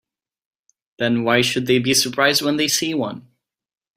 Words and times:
Then 0.97 1.23
why 1.23 1.41
should 1.41 1.67
they 1.67 1.77
be 1.77 1.93
surprised 1.93 2.41
when 2.41 2.57
they 2.57 2.67
see 2.67 2.95
one? 2.95 3.27